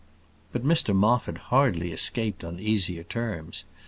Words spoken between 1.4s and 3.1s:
hardly escaped on easier